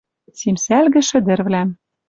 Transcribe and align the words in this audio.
Симсӓлгӹ 0.39 1.01
шӹдӹрвлӓм. 1.09 1.69